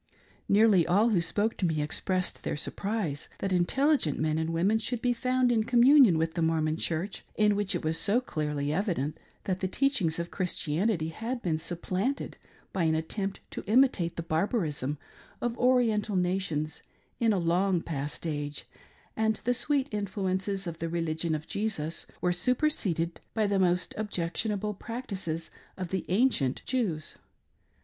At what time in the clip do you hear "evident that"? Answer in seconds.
8.73-9.59